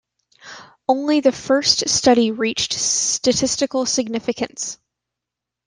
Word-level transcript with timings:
Only 0.89 1.19
the 1.19 1.31
first 1.31 1.87
study 1.87 2.31
reached 2.31 2.73
statistical 2.73 3.85
significance. 3.85 4.79